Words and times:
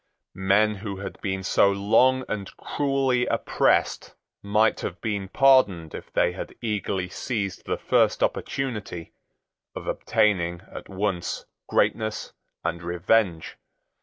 Men 0.33 0.73
who 0.77 0.97
had 0.97 1.21
been 1.21 1.43
so 1.43 1.71
long 1.71 2.23
and 2.27 2.49
cruelly 2.57 3.27
oppressed 3.27 4.15
might 4.41 4.79
have 4.79 4.99
been 4.99 5.27
pardoned 5.27 5.93
if 5.93 6.11
they 6.11 6.31
had 6.31 6.55
eagerly 6.59 7.07
seized 7.07 7.65
the 7.67 7.77
first 7.77 8.23
opportunity 8.23 9.13
of 9.75 9.85
obtaining 9.85 10.61
at 10.71 10.89
once 10.89 11.45
greatness 11.67 12.33
and 12.63 12.81
revenge. 12.81 13.57